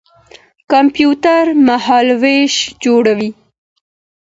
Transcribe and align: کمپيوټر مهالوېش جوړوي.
کمپيوټر 0.71 1.45
مهالوېش 1.67 2.55
جوړوي. 2.83 3.29